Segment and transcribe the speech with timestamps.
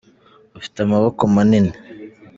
[0.57, 1.73] ufite amaboko manini